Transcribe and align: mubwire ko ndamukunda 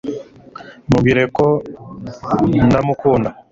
mubwire 0.89 1.23
ko 1.35 1.45
ndamukunda 2.67 3.29